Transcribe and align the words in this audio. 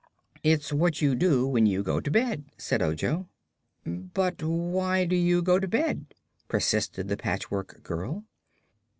"It's 0.41 0.73
what 0.73 0.99
you 0.99 1.13
do 1.13 1.45
when 1.45 1.67
you 1.67 1.83
go 1.83 2.01
to 2.01 2.09
bed," 2.09 2.45
said 2.57 2.81
Ojo. 2.81 3.27
"But 3.85 4.41
why 4.41 5.05
do 5.05 5.15
you 5.15 5.43
go 5.43 5.59
to 5.59 5.67
bed?" 5.67 6.15
persisted 6.47 7.07
the 7.07 7.17
Patchwork 7.17 7.83
Girl. 7.83 8.25